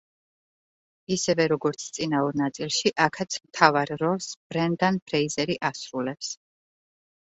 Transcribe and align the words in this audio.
ისევე 1.15 1.45
როგორც, 1.51 1.83
წინა 1.97 2.21
ორ 2.29 2.39
ნაწილში, 2.41 2.93
აქაც 3.07 3.37
მთავარ 3.49 3.95
როლს 4.03 4.31
ბრენდან 4.53 4.99
ფრეიზერი 5.11 5.59
ასრულებს. 5.71 6.33